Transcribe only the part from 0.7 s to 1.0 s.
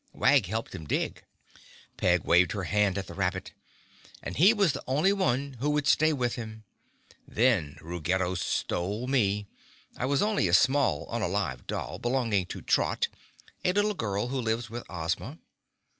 him